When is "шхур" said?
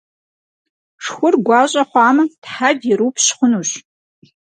1.03-1.33